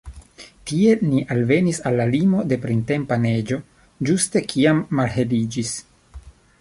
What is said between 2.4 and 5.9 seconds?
de printempa neĝo, ĝuste kiam malheliĝis.